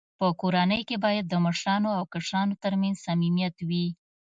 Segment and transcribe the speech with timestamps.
[0.19, 3.87] په کورنۍ کي باید د مشرانو او کشرانو ترمنځ صميميت وي.